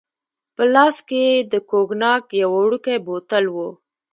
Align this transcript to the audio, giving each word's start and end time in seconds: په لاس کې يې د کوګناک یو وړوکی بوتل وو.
په 0.55 0.63
لاس 0.73 0.97
کې 1.07 1.21
يې 1.29 1.35
د 1.51 1.53
کوګناک 1.69 2.23
یو 2.41 2.49
وړوکی 2.57 2.97
بوتل 3.05 3.45
وو. 3.53 3.69